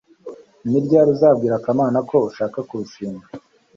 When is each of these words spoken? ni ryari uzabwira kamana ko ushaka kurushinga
ni 0.69 0.79
ryari 0.85 1.09
uzabwira 1.15 1.55
kamana 1.65 1.97
ko 2.09 2.17
ushaka 2.29 2.57
kurushinga 2.67 3.25